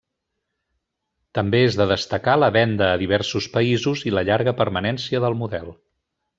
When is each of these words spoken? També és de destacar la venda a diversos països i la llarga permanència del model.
També 1.39 1.59
és 1.65 1.77
de 1.81 1.87
destacar 1.91 2.35
la 2.45 2.49
venda 2.57 2.89
a 2.93 2.97
diversos 3.03 3.51
països 3.59 4.05
i 4.13 4.17
la 4.19 4.27
llarga 4.31 4.59
permanència 4.65 5.25
del 5.29 5.41
model. 5.45 5.75